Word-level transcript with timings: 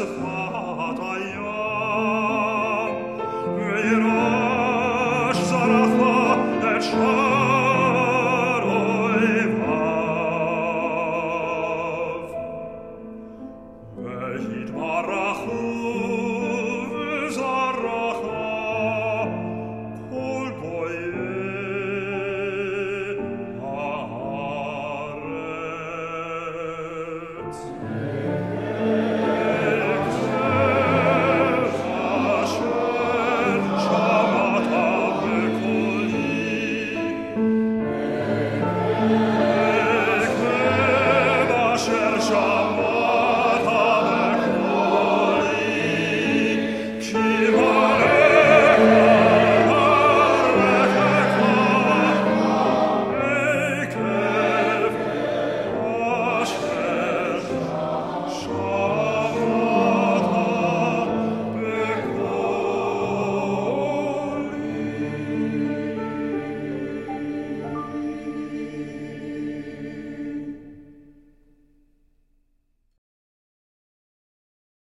crucified. 0.00 0.69